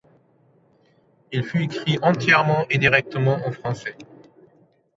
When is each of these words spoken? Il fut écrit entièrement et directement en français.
Il 1.31 1.43
fut 1.43 1.61
écrit 1.61 1.99
entièrement 2.01 2.65
et 2.71 2.79
directement 2.79 3.35
en 3.45 3.51
français. 3.51 3.95